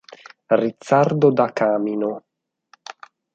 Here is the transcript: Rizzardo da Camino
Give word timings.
Rizzardo 0.61 1.29
da 1.31 1.53
Camino 1.53 2.23